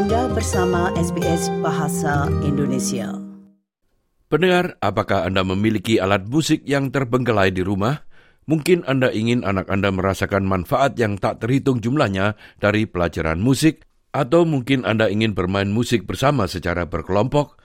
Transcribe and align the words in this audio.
Anda 0.00 0.32
bersama 0.32 0.88
SBS 0.96 1.52
Bahasa 1.60 2.24
Indonesia. 2.40 3.20
Pendengar, 4.32 4.80
apakah 4.80 5.28
Anda 5.28 5.44
memiliki 5.44 6.00
alat 6.00 6.24
musik 6.24 6.64
yang 6.64 6.88
terbengkelai 6.88 7.52
di 7.52 7.60
rumah? 7.60 8.08
Mungkin 8.48 8.88
Anda 8.88 9.12
ingin 9.12 9.44
anak 9.44 9.68
Anda 9.68 9.92
merasakan 9.92 10.48
manfaat 10.48 10.96
yang 10.96 11.20
tak 11.20 11.44
terhitung 11.44 11.84
jumlahnya 11.84 12.32
dari 12.56 12.88
pelajaran 12.88 13.44
musik, 13.44 13.84
atau 14.16 14.48
mungkin 14.48 14.88
Anda 14.88 15.12
ingin 15.12 15.36
bermain 15.36 15.68
musik 15.68 16.08
bersama 16.08 16.48
secara 16.48 16.88
berkelompok. 16.88 17.60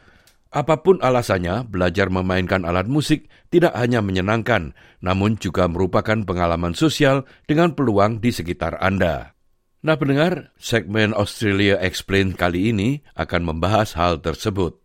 Apa 0.51 0.83
pun 0.83 0.99
alasannya, 0.99 1.63
belajar 1.63 2.11
memainkan 2.11 2.67
alat 2.67 2.91
musik 2.91 3.31
tidak 3.47 3.71
hanya 3.79 4.03
menyenangkan, 4.03 4.75
namun 4.99 5.39
juga 5.39 5.71
merupakan 5.71 6.19
pengalaman 6.27 6.75
sosial 6.75 7.23
dengan 7.47 7.79
peluang 7.79 8.19
di 8.19 8.35
sekitar 8.35 8.75
Anda. 8.83 9.34
Nah 9.85 10.01
pendengar, 10.01 10.49
segmen 10.57 11.13
Australia 11.13 11.77
Explain 11.77 12.33
kali 12.33 12.73
ini 12.73 13.05
akan 13.13 13.53
membahas 13.53 13.93
hal 13.93 14.17
tersebut. 14.17 14.81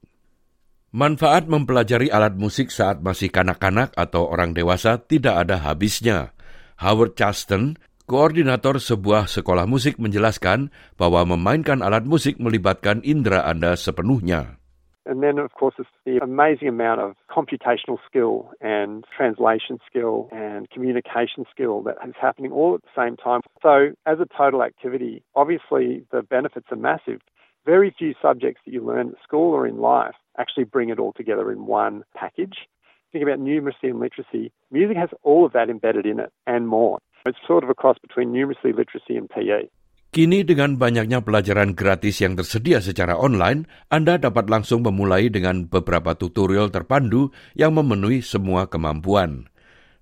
Manfaat 0.92 1.48
mempelajari 1.48 2.12
alat 2.12 2.36
musik 2.36 2.68
saat 2.68 3.00
masih 3.00 3.32
kanak-kanak 3.32 3.96
atau 3.96 4.28
orang 4.28 4.52
dewasa 4.52 5.00
tidak 5.00 5.48
ada 5.48 5.56
habisnya. 5.56 6.36
Howard 6.84 7.16
Chaston, 7.16 7.80
koordinator 8.04 8.76
sebuah 8.76 9.24
sekolah 9.24 9.64
musik 9.64 9.96
menjelaskan 9.96 10.68
bahwa 11.00 11.24
memainkan 11.32 11.80
alat 11.80 12.04
musik 12.04 12.36
melibatkan 12.36 13.00
indera 13.00 13.48
Anda 13.48 13.80
sepenuhnya. 13.80 14.59
And 15.06 15.22
then, 15.22 15.38
of 15.38 15.52
course, 15.52 15.74
it's 15.78 15.88
the 16.04 16.18
amazing 16.22 16.68
amount 16.68 17.00
of 17.00 17.14
computational 17.30 17.98
skill 18.06 18.50
and 18.60 19.04
translation 19.16 19.78
skill 19.88 20.28
and 20.30 20.68
communication 20.70 21.44
skill 21.50 21.82
that 21.84 21.96
is 22.06 22.14
happening 22.20 22.52
all 22.52 22.74
at 22.74 22.82
the 22.82 23.02
same 23.02 23.16
time. 23.16 23.40
So, 23.62 23.92
as 24.06 24.18
a 24.20 24.26
total 24.36 24.62
activity, 24.62 25.22
obviously 25.34 26.04
the 26.12 26.22
benefits 26.22 26.66
are 26.70 26.76
massive. 26.76 27.20
Very 27.64 27.94
few 27.96 28.14
subjects 28.20 28.62
that 28.64 28.72
you 28.72 28.84
learn 28.84 29.08
at 29.10 29.22
school 29.22 29.52
or 29.52 29.66
in 29.66 29.78
life 29.78 30.14
actually 30.38 30.64
bring 30.64 30.90
it 30.90 30.98
all 30.98 31.12
together 31.12 31.50
in 31.50 31.66
one 31.66 32.04
package. 32.14 32.68
Think 33.12 33.22
about 33.24 33.40
numeracy 33.40 33.90
and 33.90 34.00
literacy. 34.00 34.52
Music 34.70 34.96
has 34.96 35.10
all 35.22 35.44
of 35.44 35.52
that 35.52 35.68
embedded 35.68 36.06
in 36.06 36.20
it 36.20 36.32
and 36.46 36.68
more. 36.68 36.98
It's 37.26 37.38
sort 37.46 37.64
of 37.64 37.70
a 37.70 37.74
cross 37.74 37.98
between 37.98 38.32
numeracy, 38.32 38.74
literacy, 38.74 39.16
and 39.16 39.28
PE. 39.28 39.68
Kini 40.10 40.42
dengan 40.42 40.74
banyaknya 40.74 41.22
pelajaran 41.22 41.78
gratis 41.78 42.18
yang 42.18 42.34
tersedia 42.34 42.82
secara 42.82 43.14
online, 43.14 43.70
Anda 43.94 44.18
dapat 44.18 44.50
langsung 44.50 44.82
memulai 44.82 45.30
dengan 45.30 45.70
beberapa 45.70 46.18
tutorial 46.18 46.74
terpandu 46.74 47.30
yang 47.54 47.78
memenuhi 47.78 48.18
semua 48.18 48.66
kemampuan. 48.66 49.46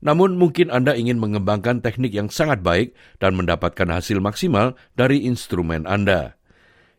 Namun 0.01 0.41
mungkin 0.41 0.73
Anda 0.73 0.97
ingin 0.97 1.21
mengembangkan 1.21 1.85
teknik 1.85 2.17
yang 2.17 2.33
sangat 2.33 2.65
baik 2.65 2.97
dan 3.21 3.37
mendapatkan 3.37 3.85
hasil 3.85 4.17
maksimal 4.25 4.81
dari 4.97 5.29
instrumen 5.29 5.85
Anda. 5.85 6.41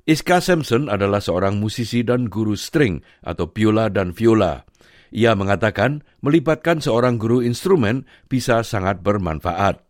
Iska 0.05 0.37
Sampson 0.37 0.85
adalah 0.85 1.17
seorang 1.17 1.57
musisi 1.57 2.05
dan 2.05 2.29
guru 2.29 2.53
string 2.53 3.01
atau 3.25 3.49
biola 3.49 3.89
dan 3.89 4.13
viola. 4.13 4.69
Ia 5.09 5.33
mengatakan 5.33 6.05
melibatkan 6.21 6.77
seorang 6.77 7.17
guru 7.17 7.41
instrumen 7.41 8.05
bisa 8.29 8.61
sangat 8.61 9.01
bermanfaat. 9.01 9.88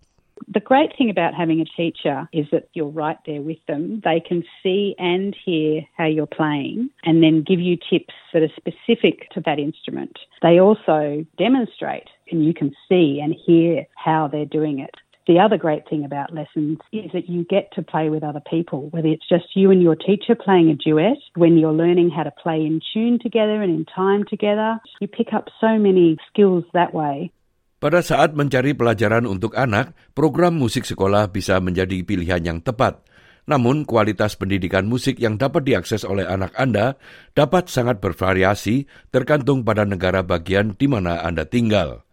The 0.52 0.60
great 0.60 0.98
thing 0.98 1.12
about 1.12 1.36
having 1.36 1.62
a 1.62 1.66
teacher 1.66 2.28
is 2.34 2.48
that 2.52 2.70
you're 2.74 2.88
right 2.88 3.18
there 3.28 3.42
with 3.42 3.64
them. 3.68 4.02
They 4.04 4.20
can 4.20 4.44
see 4.64 4.96
and 4.98 5.36
hear 5.46 5.82
how 5.96 6.06
you're 6.06 6.26
playing 6.26 6.90
and 7.04 7.22
then 7.22 7.44
give 7.44 7.60
you 7.60 7.78
tips 7.78 8.16
that 8.34 8.42
are 8.42 8.50
specific 8.58 9.30
to 9.32 9.42
that 9.42 9.60
instrument. 9.60 10.18
They 10.42 10.60
also 10.60 11.24
demonstrate 11.38 12.10
and 12.32 12.44
you 12.44 12.56
can 12.56 12.74
see 12.88 13.20
and 13.22 13.36
hear 13.46 13.86
how 13.96 14.28
they're 14.28 14.46
doing 14.46 14.80
it. 14.80 14.96
The 15.28 15.40
other 15.40 15.58
great 15.58 15.88
thing 15.88 16.04
about 16.04 16.34
lessons 16.34 16.80
is 16.92 17.12
that 17.14 17.30
you 17.30 17.44
get 17.44 17.72
to 17.74 17.84
play 17.84 18.10
with 18.10 18.24
other 18.24 18.42
people, 18.50 18.90
whether 18.90 19.08
it's 19.08 19.30
just 19.30 19.56
you 19.56 19.70
and 19.70 19.84
your 19.84 19.96
teacher 19.96 20.34
playing 20.34 20.72
a 20.72 20.76
duet, 20.76 21.20
when 21.36 21.60
you're 21.60 21.72
learning 21.72 22.10
how 22.10 22.24
to 22.24 22.32
play 22.32 22.66
in 22.66 22.82
tune 22.92 23.20
together 23.22 23.62
and 23.62 23.72
in 23.72 23.86
time 23.86 24.26
together. 24.28 24.80
You 25.00 25.08
pick 25.08 25.32
up 25.32 25.50
so 25.62 25.78
many 25.78 26.18
skills 26.34 26.64
that 26.74 26.96
way. 26.96 27.32
Pada 27.80 28.04
saat 28.04 28.36
mencari 28.36 28.76
pelajaran 28.76 29.24
untuk 29.24 29.56
anak, 29.56 29.96
program 30.12 30.60
musik 30.60 30.84
sekolah 30.84 31.32
bisa 31.32 31.64
menjadi 31.64 32.04
pilihan 32.04 32.44
yang 32.44 32.60
tepat. 32.60 33.00
Namun, 33.48 33.88
kualitas 33.88 34.36
pendidikan 34.36 34.84
musik 34.84 35.16
yang 35.16 35.40
dapat 35.40 35.64
diakses 35.64 36.04
oleh 36.04 36.28
anak 36.28 36.52
Anda 36.60 37.00
dapat 37.32 37.72
sangat 37.72 38.04
bervariasi 38.04 38.84
tergantung 39.16 39.64
pada 39.64 39.88
negara 39.88 40.28
bagian 40.28 40.76
di 40.76 40.92
mana 40.92 41.24
Anda 41.24 41.48
tinggal. 41.48 42.04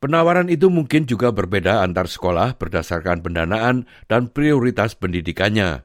Penawaran 0.00 0.48
itu 0.48 0.72
mungkin 0.72 1.04
juga 1.04 1.36
berbeda 1.36 1.84
antar 1.84 2.08
sekolah 2.08 2.56
berdasarkan 2.56 3.20
pendanaan 3.20 3.84
dan 4.08 4.32
prioritas 4.32 4.96
pendidikannya. 4.96 5.84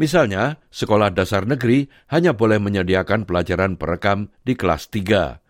Misalnya, 0.00 0.56
sekolah 0.72 1.12
dasar 1.12 1.44
negeri 1.44 1.92
hanya 2.08 2.32
boleh 2.32 2.56
menyediakan 2.56 3.28
pelajaran 3.28 3.76
perekam 3.76 4.32
di 4.48 4.56
kelas 4.56 4.88
3. 4.88 5.49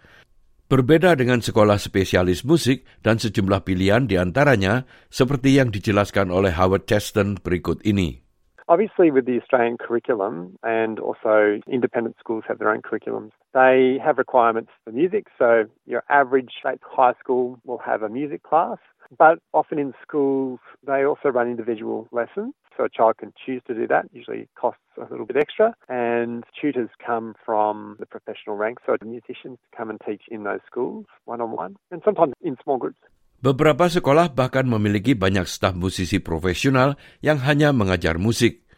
Berbeda 0.71 1.19
dengan 1.19 1.43
sekolah 1.43 1.83
spesialis 1.83 2.47
musik 2.47 2.87
dan 3.03 3.19
sejumlah 3.19 3.67
pilihan 3.67 4.07
di 4.07 4.15
antaranya 4.15 4.87
seperti 5.11 5.59
yang 5.59 5.75
dijelaskan 5.75 6.31
oleh 6.31 6.55
Howard 6.55 6.87
Cheston 6.87 7.43
berikut 7.43 7.83
ini. 7.83 8.23
Obviously, 8.71 9.11
with 9.11 9.27
the 9.27 9.35
Australian 9.43 9.83
curriculum 9.83 10.55
and 10.63 11.03
also 11.03 11.59
independent 11.67 12.15
schools 12.23 12.47
have 12.47 12.63
their 12.63 12.71
own 12.71 12.87
curriculums, 12.87 13.35
they 13.51 13.99
have 13.99 14.15
requirements 14.15 14.71
for 14.87 14.95
music. 14.95 15.27
So, 15.35 15.67
your 15.91 16.07
average 16.07 16.63
high 16.63 17.19
school 17.19 17.59
will 17.67 17.83
have 17.83 18.07
a 18.07 18.09
music 18.09 18.47
class, 18.47 18.79
but 19.17 19.39
often 19.53 19.79
in 19.79 19.93
schools, 20.03 20.61
they 20.87 21.05
also 21.05 21.29
run 21.29 21.49
individual 21.49 22.09
lessons. 22.13 22.55
So, 22.77 22.87
a 22.87 22.89
child 22.89 23.19
can 23.19 23.35
choose 23.35 23.61
to 23.67 23.75
do 23.75 23.87
that, 23.89 24.07
usually 24.13 24.49
costs 24.55 24.81
a 24.97 25.05
little 25.11 25.27
bit 25.27 25.37
extra. 25.37 25.75
And 25.89 26.45
tutors 26.55 26.89
come 27.05 27.35
from 27.45 27.97
the 27.99 28.07
professional 28.07 28.57
ranks, 28.57 28.83
so 28.87 28.97
musicians 29.05 29.59
come 29.77 29.91
and 29.91 30.01
teach 30.01 30.23
in 30.31 30.45
those 30.45 30.63
schools 30.65 31.07
one 31.27 31.41
on 31.43 31.51
one, 31.53 31.77
and 31.91 32.01
sometimes 32.05 32.33
in 32.41 32.57
small 32.63 32.79
groups. 32.79 33.03
Beberapa 33.41 33.89
sekolah 33.89 34.37
bahkan 34.37 34.69
memiliki 34.69 35.17
banyak 35.17 35.49
staf 35.49 35.73
musisi 35.73 36.21
profesional 36.21 37.01
yang 37.25 37.41
hanya 37.41 37.73
mengajar 37.73 38.21
musik. 38.21 38.69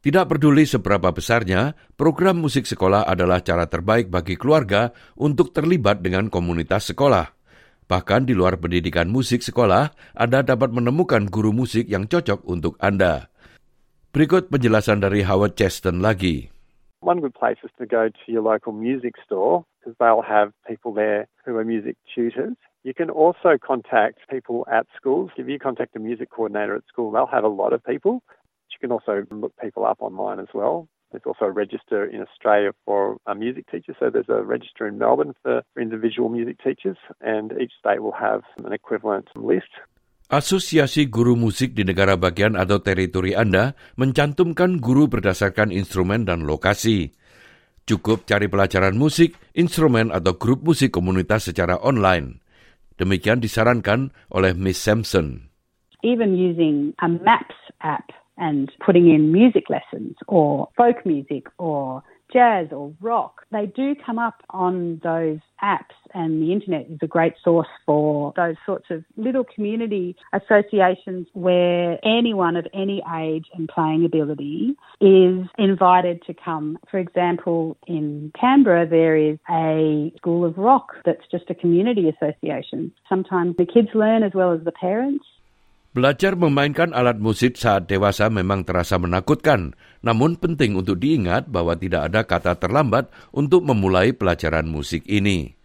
Tidak 0.00 0.30
peduli 0.30 0.64
seberapa 0.64 1.12
besarnya, 1.12 1.76
program 1.98 2.40
musik 2.40 2.64
sekolah 2.64 3.04
adalah 3.04 3.44
cara 3.44 3.68
terbaik 3.68 4.08
bagi 4.08 4.38
keluarga 4.38 4.94
untuk 5.18 5.52
terlibat 5.52 6.00
dengan 6.00 6.32
komunitas 6.32 6.88
sekolah. 6.94 7.39
Bahkan 7.90 8.22
di 8.22 8.38
luar 8.38 8.54
pendidikan 8.54 9.10
musik 9.10 9.42
sekolah, 9.42 9.90
Anda 10.14 10.46
dapat 10.46 10.70
menemukan 10.70 11.26
guru 11.26 11.50
musik 11.50 11.90
yang 11.90 12.06
cocok 12.06 12.46
untuk 12.46 12.78
Anda. 12.78 13.26
Berikut 14.14 14.46
penjelasan 14.46 15.02
dari 15.02 15.26
Howard 15.26 15.58
Cheston 15.58 15.98
lagi. 15.98 16.54
One 17.02 17.18
good 17.18 17.34
place 17.34 17.58
is 17.66 17.74
to 17.82 17.90
go 17.90 18.06
to 18.06 18.26
your 18.30 18.46
local 18.46 18.70
music 18.70 19.18
store 19.26 19.66
because 19.82 19.98
they'll 19.98 20.22
have 20.22 20.54
people 20.70 20.94
there 20.94 21.26
who 21.42 21.58
are 21.58 21.66
music 21.66 21.98
tutors. 22.06 22.54
You 22.86 22.94
can 22.94 23.10
also 23.10 23.58
contact 23.58 24.22
people 24.30 24.62
at 24.70 24.86
schools. 24.94 25.34
If 25.34 25.50
you 25.50 25.58
contact 25.58 25.98
a 25.98 26.00
music 26.00 26.30
coordinator 26.30 26.78
at 26.78 26.86
school, 26.86 27.10
they'll 27.10 27.26
have 27.26 27.42
a 27.42 27.50
lot 27.50 27.74
of 27.74 27.82
people. 27.82 28.22
You 28.70 28.78
can 28.78 28.94
also 28.94 29.26
look 29.34 29.50
people 29.58 29.82
up 29.82 29.98
online 29.98 30.38
as 30.38 30.54
well. 30.54 30.86
There's 31.10 31.26
also 31.26 31.50
a 31.50 31.54
register 31.54 32.06
in 32.06 32.22
Australia 32.22 32.70
for 32.86 33.18
a 33.26 33.34
music 33.34 33.66
teacher. 33.66 33.98
So 33.98 34.14
there's 34.14 34.30
a 34.30 34.46
register 34.46 34.86
in 34.86 34.98
Melbourne 34.98 35.34
for 35.42 35.66
individual 35.74 36.30
music 36.30 36.62
teachers, 36.62 36.98
and 37.18 37.50
each 37.58 37.74
state 37.82 37.98
will 37.98 38.14
have 38.14 38.46
an 38.62 38.70
equivalent 38.70 39.26
list. 39.34 39.70
Asosiasi 40.30 41.10
guru 41.10 41.34
musik 41.34 41.74
di 41.74 41.82
negara 41.82 42.14
bagian 42.14 42.54
atau 42.54 42.78
teritori 42.78 43.34
Anda 43.34 43.74
mencantumkan 43.98 44.78
guru 44.78 45.10
berdasarkan 45.10 45.74
instrumen 45.74 46.22
dan 46.22 46.46
lokasi. 46.46 47.10
Cukup 47.82 48.30
cari 48.30 48.46
pelajaran 48.46 48.94
musik, 48.94 49.34
instrumen 49.58 50.14
atau 50.14 50.38
grup 50.38 50.62
musik 50.62 50.94
komunitas 50.94 51.50
secara 51.50 51.82
online. 51.82 52.38
Demikian 52.94 53.42
disarankan 53.42 54.14
oleh 54.30 54.54
Miss 54.54 54.78
Sampson. 54.78 55.50
Even 56.06 56.38
using 56.38 56.94
a 57.02 57.10
Maps 57.10 57.58
app 57.82 58.19
and 58.40 58.72
putting 58.84 59.08
in 59.08 59.30
music 59.32 59.64
lessons 59.70 60.16
or 60.26 60.68
folk 60.76 61.06
music 61.06 61.46
or 61.58 62.02
jazz 62.32 62.68
or 62.70 62.92
rock, 63.00 63.42
they 63.50 63.66
do 63.66 63.94
come 63.94 64.18
up 64.18 64.42
on 64.50 65.00
those 65.02 65.38
apps, 65.62 65.96
and 66.14 66.40
the 66.42 66.52
internet 66.52 66.86
is 66.88 66.98
a 67.02 67.06
great 67.06 67.34
source 67.42 67.68
for 67.84 68.32
those 68.36 68.54
sorts 68.64 68.86
of 68.90 69.04
little 69.16 69.44
community 69.44 70.16
associations 70.32 71.26
where 71.32 71.98
anyone 72.04 72.56
of 72.56 72.66
any 72.72 73.02
age 73.16 73.46
and 73.54 73.68
playing 73.68 74.04
ability 74.04 74.76
is 75.00 75.46
invited 75.58 76.22
to 76.22 76.34
come. 76.34 76.78
For 76.90 76.98
example, 76.98 77.76
in 77.86 78.32
Canberra, 78.40 78.86
there 78.86 79.16
is 79.16 79.38
a 79.50 80.12
school 80.16 80.44
of 80.44 80.56
rock 80.56 80.92
that's 81.04 81.26
just 81.30 81.50
a 81.50 81.54
community 81.54 82.08
association. 82.08 82.92
Sometimes 83.08 83.56
the 83.56 83.66
kids 83.66 83.88
learn 83.94 84.22
as 84.22 84.32
well 84.34 84.52
as 84.52 84.64
the 84.64 84.72
parents. 84.72 85.24
Belajar 85.90 86.38
memainkan 86.38 86.94
alat 86.94 87.18
musik 87.18 87.58
saat 87.58 87.90
dewasa 87.90 88.30
memang 88.30 88.62
terasa 88.62 88.94
menakutkan, 88.94 89.74
namun 90.06 90.38
penting 90.38 90.78
untuk 90.78 91.02
diingat 91.02 91.50
bahwa 91.50 91.74
tidak 91.74 92.06
ada 92.06 92.22
kata 92.22 92.62
terlambat 92.62 93.10
untuk 93.34 93.66
memulai 93.66 94.14
pelajaran 94.14 94.70
musik 94.70 95.02
ini. 95.10 95.58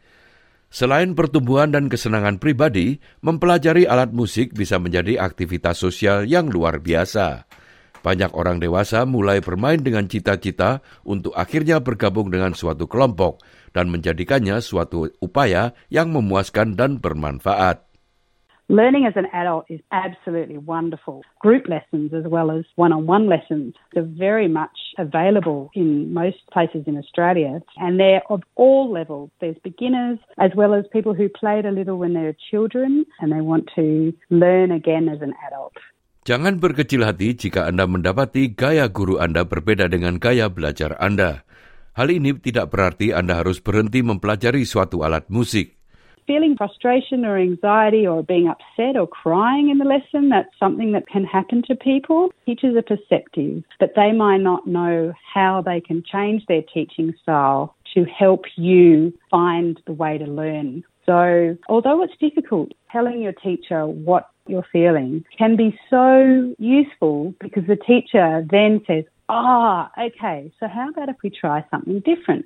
Selain 0.73 1.13
pertumbuhan 1.13 1.69
dan 1.69 1.93
kesenangan 1.93 2.41
pribadi, 2.41 2.97
mempelajari 3.21 3.85
alat 3.85 4.17
musik 4.17 4.57
bisa 4.57 4.81
menjadi 4.81 5.21
aktivitas 5.21 5.77
sosial 5.77 6.25
yang 6.25 6.49
luar 6.49 6.81
biasa. 6.81 7.45
Banyak 8.01 8.33
orang 8.33 8.57
dewasa 8.57 9.05
mulai 9.05 9.45
bermain 9.45 9.77
dengan 9.77 10.09
cita-cita 10.09 10.81
untuk 11.05 11.37
akhirnya 11.37 11.85
bergabung 11.85 12.33
dengan 12.33 12.57
suatu 12.57 12.89
kelompok 12.89 13.45
dan 13.77 13.93
menjadikannya 13.93 14.57
suatu 14.57 15.05
upaya 15.21 15.77
yang 15.93 16.09
memuaskan 16.09 16.73
dan 16.73 16.97
bermanfaat. 16.97 17.94
Learning 18.65 19.05
as 19.05 19.13
an 19.13 19.29
adult 19.29 19.69
is 19.69 19.77
absolutely 19.93 20.57
wonderful. 20.57 21.21
Group 21.37 21.69
lessons 21.69 22.17
as 22.17 22.25
well 22.25 22.49
as 22.49 22.65
one-on-one 22.81 23.29
lessons 23.29 23.77
are 23.93 24.01
very 24.01 24.49
much 24.49 24.73
available 24.97 25.69
in 25.77 26.09
most 26.09 26.41
places 26.49 26.81
in 26.89 26.97
Australia 26.97 27.61
and 27.77 28.01
they're 28.01 28.25
of 28.25 28.41
all 28.57 28.89
levels. 28.89 29.29
There's 29.37 29.61
beginners 29.61 30.17
as 30.41 30.49
well 30.57 30.73
as 30.73 30.89
people 30.89 31.13
who 31.13 31.29
played 31.29 31.69
a 31.69 31.71
little 31.71 32.01
when 32.01 32.17
they 32.17 32.25
were 32.25 32.33
children 32.49 33.05
and 33.21 33.29
they 33.29 33.45
want 33.45 33.69
to 33.77 34.17
learn 34.33 34.73
again 34.73 35.13
as 35.13 35.21
an 35.21 35.37
adult. 35.45 35.77
Jangan 36.25 36.57
berkecil 36.57 37.05
hati 37.05 37.37
jika 37.37 37.69
Anda 37.69 37.85
mendapati 37.85 38.57
gaya 38.57 38.89
guru 38.89 39.21
Anda 39.21 39.45
berbeda 39.45 39.93
dengan 39.93 40.17
gaya 40.17 40.49
belajar 40.49 40.97
Anda. 40.97 41.45
Hal 41.93 42.09
ini 42.09 42.33
tidak 42.41 42.73
berarti 42.73 43.13
Anda 43.13 43.45
harus 43.45 43.61
berhenti 43.61 44.01
mempelajari 44.01 44.65
suatu 44.65 45.05
alat 45.05 45.29
musik. 45.29 45.84
Feeling 46.27 46.55
frustration 46.57 47.25
or 47.25 47.37
anxiety 47.37 48.05
or 48.05 48.23
being 48.23 48.47
upset 48.47 48.97
or 48.97 49.07
crying 49.07 49.69
in 49.69 49.77
the 49.77 49.85
lesson, 49.85 50.29
that's 50.29 50.57
something 50.59 50.91
that 50.93 51.07
can 51.07 51.23
happen 51.23 51.63
to 51.67 51.75
people. 51.75 52.31
Teachers 52.45 52.75
are 52.75 52.81
perceptive, 52.81 53.63
but 53.79 53.93
they 53.95 54.11
might 54.11 54.41
not 54.41 54.67
know 54.67 55.13
how 55.33 55.61
they 55.61 55.81
can 55.81 56.03
change 56.03 56.45
their 56.47 56.61
teaching 56.61 57.13
style 57.21 57.75
to 57.93 58.05
help 58.05 58.45
you 58.55 59.13
find 59.31 59.81
the 59.85 59.93
way 59.93 60.17
to 60.17 60.25
learn. 60.25 60.83
So, 61.05 61.57
although 61.69 62.03
it's 62.03 62.17
difficult, 62.19 62.71
telling 62.91 63.21
your 63.21 63.33
teacher 63.33 63.85
what 63.85 64.29
you're 64.47 64.65
feeling 64.71 65.23
can 65.37 65.55
be 65.55 65.77
so 65.89 66.55
useful 66.57 67.33
because 67.39 67.63
the 67.67 67.75
teacher 67.75 68.45
then 68.49 68.81
says, 68.87 69.05
Ah, 69.27 69.91
okay, 69.99 70.51
so 70.59 70.67
how 70.67 70.89
about 70.89 71.09
if 71.09 71.15
we 71.23 71.31
try 71.31 71.65
something 71.71 71.99
different? 72.01 72.45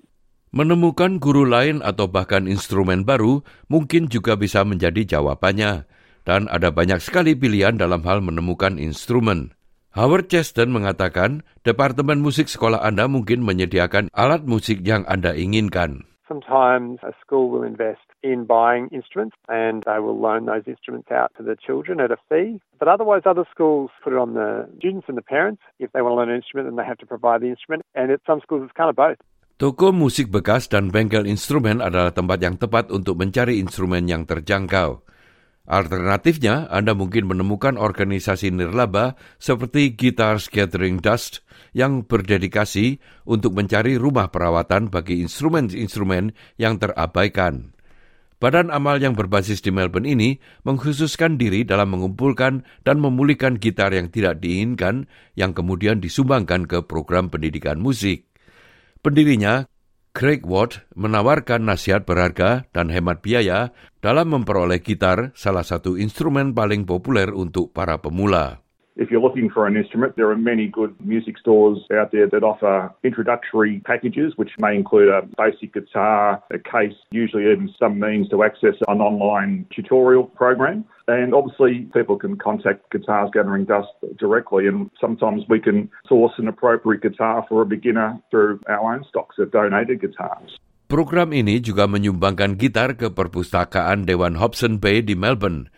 Menemukan 0.50 1.22
guru 1.22 1.46
lain 1.46 1.86
atau 1.86 2.10
bahkan 2.10 2.50
instrumen 2.50 3.06
baru 3.06 3.46
mungkin 3.70 4.10
juga 4.10 4.34
bisa 4.34 4.66
menjadi 4.66 5.06
jawabannya, 5.06 5.86
dan 6.26 6.50
ada 6.50 6.74
banyak 6.74 6.98
sekali 7.06 7.38
pilihan 7.38 7.78
dalam 7.78 8.02
hal 8.02 8.26
menemukan 8.26 8.82
instrumen. 8.82 9.54
Howard 9.94 10.26
Cheston 10.34 10.74
mengatakan, 10.74 11.46
Departemen 11.62 12.26
Musik 12.26 12.50
sekolah 12.50 12.82
Anda 12.82 13.06
mungkin 13.06 13.46
menyediakan 13.46 14.10
alat 14.10 14.42
musik 14.50 14.82
yang 14.82 15.06
Anda 15.06 15.38
inginkan. 15.38 16.10
Sometimes 16.26 16.98
a 17.06 17.14
school 17.22 17.54
will 17.54 17.66
invest 17.66 18.06
in 18.26 18.50
buying 18.50 18.90
instruments 18.90 19.38
and 19.50 19.86
they 19.86 20.02
will 20.02 20.18
loan 20.18 20.50
those 20.50 20.66
instruments 20.66 21.14
out 21.14 21.30
to 21.38 21.46
the 21.46 21.58
children 21.58 22.02
at 22.02 22.10
a 22.10 22.18
fee. 22.26 22.58
But 22.82 22.90
otherwise, 22.90 23.30
other 23.30 23.46
schools 23.54 23.94
put 24.02 24.14
it 24.14 24.22
on 24.22 24.34
the 24.34 24.66
students 24.78 25.06
and 25.10 25.18
the 25.18 25.26
parents. 25.26 25.62
If 25.78 25.94
they 25.94 26.02
want 26.02 26.14
to 26.14 26.18
learn 26.22 26.34
an 26.34 26.42
instrument, 26.42 26.70
then 26.70 26.78
they 26.78 26.86
have 26.90 27.02
to 27.02 27.10
provide 27.10 27.42
the 27.42 27.54
instrument. 27.54 27.86
And 27.94 28.10
at 28.10 28.22
some 28.26 28.42
schools, 28.42 28.66
it's 28.66 28.78
kind 28.78 28.90
of 28.90 28.98
both. 28.98 29.22
Toko 29.60 29.92
musik 29.92 30.32
bekas 30.32 30.72
dan 30.72 30.88
bengkel 30.88 31.28
instrumen 31.28 31.84
adalah 31.84 32.16
tempat 32.16 32.40
yang 32.40 32.56
tepat 32.56 32.96
untuk 32.96 33.20
mencari 33.20 33.60
instrumen 33.60 34.08
yang 34.08 34.24
terjangkau. 34.24 35.04
Alternatifnya, 35.68 36.72
Anda 36.72 36.96
mungkin 36.96 37.28
menemukan 37.28 37.76
organisasi 37.76 38.56
nirlaba 38.56 39.20
seperti 39.36 40.00
Guitars 40.00 40.48
Gathering 40.48 41.04
Dust 41.04 41.44
yang 41.76 42.08
berdedikasi 42.08 43.04
untuk 43.28 43.52
mencari 43.52 44.00
rumah 44.00 44.32
perawatan 44.32 44.88
bagi 44.88 45.20
instrumen-instrumen 45.28 46.32
yang 46.56 46.80
terabaikan. 46.80 47.76
Badan 48.40 48.72
amal 48.72 49.04
yang 49.04 49.12
berbasis 49.12 49.60
di 49.60 49.76
Melbourne 49.76 50.08
ini 50.08 50.40
mengkhususkan 50.64 51.36
diri 51.36 51.68
dalam 51.68 51.92
mengumpulkan 51.92 52.64
dan 52.88 53.04
memulihkan 53.04 53.60
gitar 53.60 53.92
yang 53.92 54.08
tidak 54.08 54.40
diinginkan 54.40 55.12
yang 55.36 55.52
kemudian 55.52 56.00
disumbangkan 56.00 56.64
ke 56.64 56.80
program 56.88 57.28
pendidikan 57.28 57.76
musik. 57.76 58.29
Pendirinya, 59.00 59.64
Craig 60.12 60.44
Watt, 60.44 60.84
menawarkan 60.92 61.64
nasihat 61.64 62.04
berharga 62.04 62.68
dan 62.76 62.92
hemat 62.92 63.24
biaya 63.24 63.72
dalam 64.04 64.36
memperoleh 64.36 64.84
gitar, 64.84 65.32
salah 65.40 65.64
satu 65.64 65.96
instrumen 65.96 66.52
paling 66.52 66.84
populer 66.84 67.32
untuk 67.32 67.72
para 67.72 68.04
pemula. 68.04 68.60
If 69.00 69.10
you're 69.10 69.22
looking 69.24 69.50
for 69.50 69.66
an 69.66 69.78
instrument, 69.78 70.18
there 70.18 70.30
are 70.30 70.36
many 70.36 70.68
good 70.68 70.94
music 71.00 71.40
stores 71.40 71.80
out 71.88 72.12
there 72.12 72.28
that 72.28 72.44
offer 72.44 72.92
introductory 73.02 73.80
packages, 73.88 74.34
which 74.36 74.52
may 74.60 74.76
include 74.76 75.08
a 75.08 75.24
basic 75.40 75.72
guitar, 75.72 76.44
a 76.52 76.60
case, 76.60 77.00
usually 77.08 77.48
even 77.48 77.72
some 77.80 77.96
means 77.96 78.28
to 78.28 78.44
access 78.44 78.76
an 78.92 79.00
online 79.00 79.64
tutorial 79.72 80.28
program. 80.28 80.84
And 81.08 81.34
obviously, 81.34 81.88
people 81.96 82.20
can 82.20 82.36
contact 82.36 82.92
Guitars 82.92 83.32
Gathering 83.32 83.64
Dust 83.64 83.88
directly, 84.20 84.68
and 84.68 84.92
sometimes 85.00 85.48
we 85.48 85.64
can 85.64 85.88
source 86.04 86.36
an 86.36 86.52
appropriate 86.52 87.02
guitar 87.02 87.48
for 87.48 87.64
a 87.64 87.66
beginner 87.66 88.20
through 88.30 88.60
our 88.68 88.94
own 88.94 89.08
stocks 89.08 89.40
of 89.40 89.56
donated 89.56 90.04
guitars. 90.04 90.60
Program 90.90 91.32
ini 91.32 91.62
juga 91.64 91.88
menyumbangkan 91.88 92.58
gitar 92.60 92.98
ke 93.00 93.14
perpustakaan 93.14 94.04
Dewan 94.10 94.36
Hobson 94.36 94.82
Bay 94.82 95.00
di 95.00 95.16
Melbourne. 95.16 95.72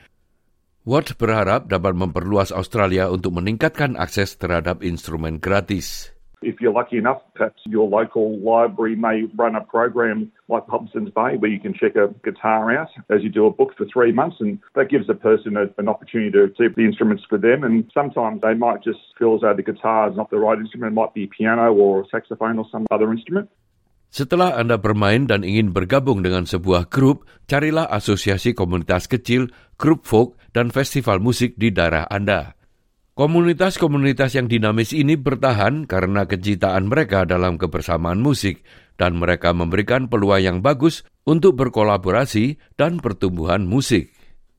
Watt 0.81 1.13
berharap 1.13 1.69
dapat 1.69 1.93
memperluas 1.93 2.49
Australia 2.49 3.05
untuk 3.05 3.37
meningkatkan 3.37 3.93
akses 4.01 4.33
terhadap 4.41 4.81
instrumen 4.81 5.37
gratis. 5.37 6.09
If 6.41 6.57
you're 6.57 6.73
lucky 6.73 6.97
enough, 6.97 7.21
perhaps 7.37 7.61
your 7.69 7.85
local 7.85 8.41
library 8.41 8.97
may 8.97 9.29
run 9.37 9.53
a 9.53 9.61
program 9.61 10.33
like 10.49 10.65
Hobson's 10.65 11.13
Bay 11.13 11.37
where 11.37 11.53
you 11.53 11.61
can 11.61 11.77
check 11.77 11.93
a 11.93 12.09
guitar 12.25 12.73
out 12.73 12.89
as 13.13 13.21
you 13.21 13.29
do 13.29 13.45
a 13.45 13.53
book 13.53 13.77
for 13.77 13.85
three 13.93 14.09
months, 14.09 14.41
and 14.41 14.57
that 14.73 14.89
gives 14.89 15.05
a 15.05 15.13
person 15.13 15.53
a, 15.53 15.69
an 15.77 15.85
opportunity 15.85 16.33
to 16.33 16.49
see 16.57 16.65
the 16.73 16.81
instruments 16.81 17.29
for 17.29 17.37
them. 17.37 17.61
And 17.61 17.85
sometimes 17.93 18.41
they 18.41 18.57
might 18.57 18.81
just 18.81 19.05
feel 19.21 19.37
as 19.37 19.45
though 19.45 19.53
the 19.53 19.61
guitar 19.61 20.09
is 20.09 20.17
not 20.17 20.33
the 20.33 20.41
right 20.41 20.57
instrument, 20.57 20.93
it 20.93 20.97
might 20.97 21.13
be 21.13 21.29
piano 21.29 21.69
or 21.77 22.09
saxophone 22.09 22.57
or 22.57 22.65
some 22.73 22.89
other 22.89 23.13
instrument. 23.13 23.53
Setelah 24.11 24.59
Anda 24.59 24.75
bermain 24.75 25.23
dan 25.23 25.47
ingin 25.47 25.71
bergabung 25.71 26.19
dengan 26.19 26.43
sebuah 26.43 26.91
grup, 26.91 27.23
carilah 27.47 27.87
asosiasi 27.87 28.51
komunitas 28.51 29.07
kecil, 29.07 29.47
grup 29.79 30.03
folk, 30.03 30.35
dan 30.51 30.67
festival 30.67 31.23
musik 31.23 31.55
di 31.55 31.71
daerah 31.71 32.11
Anda. 32.11 32.59
Komunitas-komunitas 33.15 34.35
yang 34.35 34.51
dinamis 34.51 34.91
ini 34.91 35.15
bertahan 35.15 35.87
karena 35.87 36.27
kecintaan 36.27 36.91
mereka 36.91 37.23
dalam 37.23 37.55
kebersamaan 37.55 38.19
musik, 38.19 38.67
dan 38.99 39.15
mereka 39.15 39.55
memberikan 39.55 40.11
peluang 40.11 40.43
yang 40.43 40.57
bagus 40.59 41.07
untuk 41.23 41.55
berkolaborasi 41.55 42.59
dan 42.75 42.99
pertumbuhan 42.99 43.63
musik. 43.63 44.11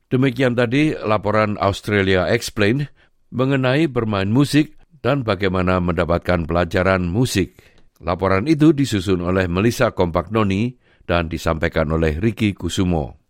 Demikian 0.09 0.57
tadi 0.57 0.97
laporan 0.97 1.61
Australia 1.61 2.25
Explained 2.25 2.89
mengenai 3.29 3.85
bermain 3.85 4.29
musik 4.29 4.77
dan 5.05 5.21
bagaimana 5.21 5.77
mendapatkan 5.77 6.45
pelajaran 6.49 7.05
musik. 7.05 7.53
Laporan 8.03 8.51
itu 8.51 8.75
disusun 8.75 9.23
oleh 9.23 9.47
Melissa 9.47 9.95
Kompaknoni 9.95 10.75
dan 11.07 11.31
disampaikan 11.31 11.87
oleh 11.91 12.19
Ricky 12.19 12.51
Kusumo. 12.51 13.23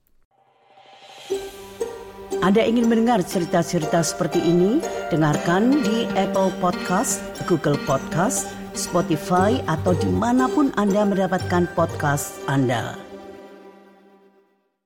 Anda 2.44 2.60
ingin 2.66 2.92
mendengar 2.92 3.24
cerita-cerita 3.24 4.04
seperti 4.04 4.44
ini? 4.44 4.84
Dengarkan 5.14 5.80
di 5.80 6.04
Apple 6.20 6.52
Podcast, 6.60 7.24
Google 7.48 7.80
Podcast, 7.88 8.52
Spotify, 8.76 9.64
atau 9.70 9.96
di 9.96 10.12
mana 10.12 10.52
pun 10.52 10.74
Anda 10.76 11.08
mendapatkan 11.08 11.72
podcast 11.72 12.36
Anda. 12.52 13.03